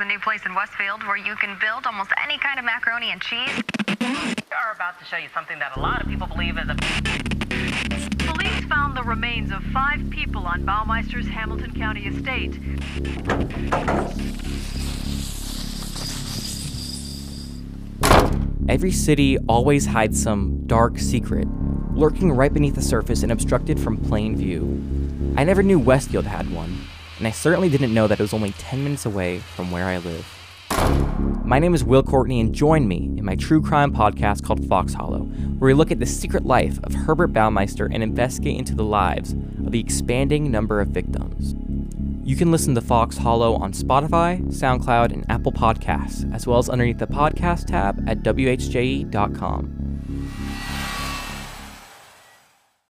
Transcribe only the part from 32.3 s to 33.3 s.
and join me in